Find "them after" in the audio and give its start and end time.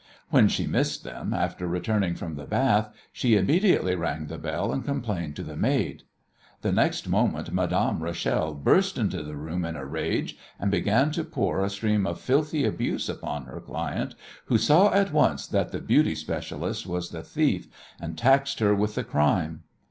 1.03-1.67